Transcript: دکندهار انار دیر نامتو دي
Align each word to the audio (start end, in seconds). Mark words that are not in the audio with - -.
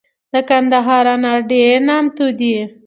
دکندهار 0.33 1.05
انار 1.13 1.39
دیر 1.49 1.75
نامتو 1.87 2.25
دي 2.39 2.55